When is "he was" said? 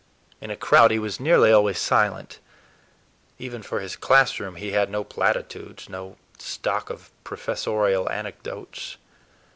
0.89-1.19